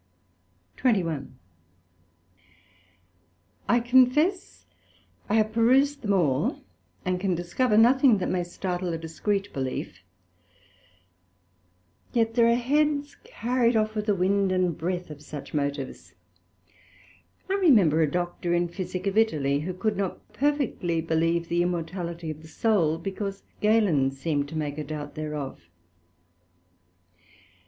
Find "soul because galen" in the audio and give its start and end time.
22.47-24.09